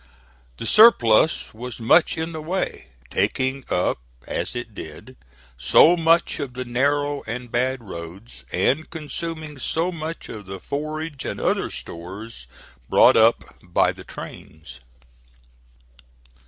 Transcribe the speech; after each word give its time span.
The 0.57 0.65
surplus 0.65 1.53
was 1.53 1.79
much 1.79 2.17
in 2.17 2.31
the 2.31 2.41
way, 2.41 2.87
taking 3.11 3.63
up 3.69 3.99
as 4.25 4.55
it 4.55 4.73
did 4.73 5.15
so 5.59 5.95
much 5.95 6.39
of 6.39 6.55
the 6.55 6.65
narrow 6.65 7.21
and 7.27 7.51
bad 7.51 7.83
roads, 7.83 8.43
and 8.51 8.89
consuming 8.89 9.59
so 9.59 9.91
much 9.91 10.27
of 10.27 10.47
the 10.47 10.59
forage 10.59 11.23
and 11.23 11.39
other 11.39 11.69
stores 11.69 12.47
brought 12.89 13.15
up 13.15 13.53
by 13.61 13.91
the 13.91 14.03
trains. 14.03 14.79